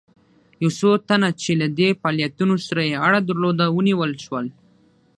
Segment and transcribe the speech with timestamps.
[0.63, 4.45] یو څو تنه چې له دې فعالیتونو سره یې اړه درلوده ونیول شول.